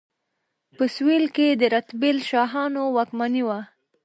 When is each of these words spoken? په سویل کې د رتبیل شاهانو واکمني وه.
په 0.77 0.83
سویل 0.95 1.25
کې 1.35 1.47
د 1.59 1.63
رتبیل 1.75 2.17
شاهانو 2.29 2.81
واکمني 2.95 3.43
وه. 3.47 3.59